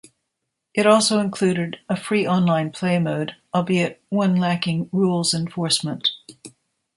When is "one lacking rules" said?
4.09-5.31